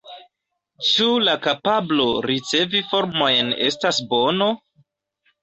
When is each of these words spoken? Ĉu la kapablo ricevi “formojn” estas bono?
Ĉu 0.91 1.09
la 1.27 1.35
kapablo 1.47 2.07
ricevi 2.31 2.83
“formojn” 2.95 3.53
estas 3.69 4.03
bono? 4.17 4.51